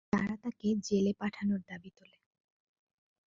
[0.09, 2.17] তারা তাঁকে জেলে পাঠানোর দাবী তোলে।